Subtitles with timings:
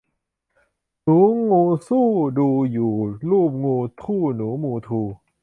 [1.03, 1.17] หนู
[1.49, 2.07] งูสู้
[2.37, 2.93] ดูอยู่
[3.29, 5.01] รูปงูทู่หนูมูทู